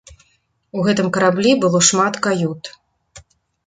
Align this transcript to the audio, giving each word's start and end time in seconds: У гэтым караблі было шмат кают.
У 0.77 0.85
гэтым 0.87 1.07
караблі 1.19 1.51
было 1.67 1.85
шмат 1.91 2.13
кают. 2.27 2.77